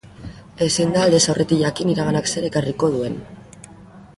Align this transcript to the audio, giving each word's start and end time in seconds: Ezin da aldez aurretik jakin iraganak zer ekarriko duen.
Ezin 0.67 0.95
da 0.95 1.03
aldez 1.09 1.19
aurretik 1.33 1.61
jakin 1.65 1.91
iraganak 1.95 2.31
zer 2.33 2.47
ekarriko 2.49 2.91
duen. 2.97 3.19